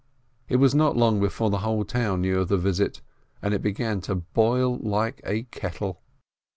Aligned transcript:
It 0.49 0.55
was 0.55 0.73
not 0.73 0.97
long 0.97 1.19
before 1.19 1.51
the 1.51 1.59
whole 1.59 1.85
town 1.85 2.21
knew 2.21 2.39
of 2.39 2.47
the 2.47 2.57
visit, 2.57 3.01
and 3.39 3.53
it 3.53 3.61
began 3.61 4.01
to 4.01 4.15
boil 4.15 4.79
like 4.79 5.21
a 5.23 5.43
kettle. 5.43 6.01